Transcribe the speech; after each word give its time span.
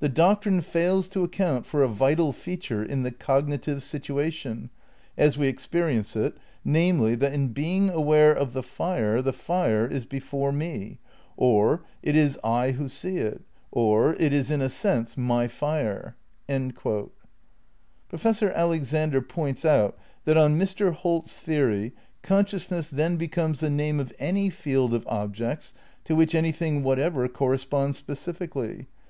"The 0.00 0.10
doctrine 0.10 0.60
fails 0.60 1.08
to 1.08 1.24
account 1.24 1.64
for 1.64 1.82
a 1.82 1.88
vital 1.88 2.32
feature 2.34 2.82
in 2.84 3.02
the 3.02 3.10
cognitive 3.10 3.82
situation, 3.82 4.68
as 5.16 5.38
we 5.38 5.46
experience 5.46 6.16
it, 6.16 6.36
namely, 6.66 7.14
that 7.14 7.32
in 7.32 7.54
being 7.54 7.88
aware 7.88 8.34
of 8.34 8.52
the 8.52 8.62
fire, 8.62 9.22
the 9.22 9.32
fire 9.32 9.86
is 9.86 10.04
before 10.04 10.52
me, 10.52 10.98
or 11.34 11.82
it 12.02 12.14
is 12.14 12.38
I 12.44 12.72
who 12.72 12.90
see 12.90 13.16
it, 13.16 13.40
or 13.70 14.12
it 14.16 14.34
is 14.34 14.50
in 14.50 14.60
a 14.60 14.68
sense 14.68 15.16
mu 15.16 15.48
fire."' 15.48 16.14
Professor 18.10 18.50
Alexander 18.50 19.22
points 19.22 19.64
out 19.64 19.96
that, 20.26 20.36
on 20.36 20.58
Mr. 20.58 20.92
Holt's 20.92 21.38
theory, 21.40 21.92
"Consciousness 22.22 22.90
then 22.90 23.16
becomes 23.16 23.60
the 23.60 23.70
name 23.70 23.98
of 23.98 24.12
any 24.18 24.50
field 24.50 24.92
of 24.92 25.06
objects 25.06 25.72
to 26.04 26.14
which 26.14 26.34
anything 26.34 26.82
whatever 26.82 27.26
corresponds 27.28 27.96
specifically. 27.96 28.88